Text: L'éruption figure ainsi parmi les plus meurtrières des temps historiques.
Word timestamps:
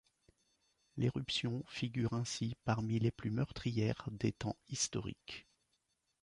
L'éruption 0.97 1.63
figure 1.67 2.13
ainsi 2.13 2.55
parmi 2.65 2.97
les 2.97 3.11
plus 3.11 3.29
meurtrières 3.29 4.09
des 4.09 4.31
temps 4.31 4.57
historiques. 4.67 5.45